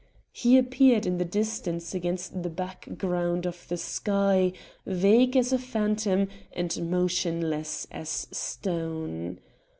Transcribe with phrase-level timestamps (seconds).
[0.31, 4.51] He appeared in the distance against the background of the sky,
[4.83, 9.37] vague as a phantom and motionless as stone.